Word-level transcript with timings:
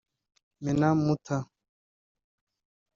Meena 0.63 0.89
Mutha 1.03 1.37